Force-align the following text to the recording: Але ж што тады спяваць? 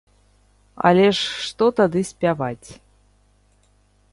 Але 0.89 1.03
ж 1.19 1.43
што 1.49 1.65
тады 1.81 2.01
спяваць? 2.13 2.69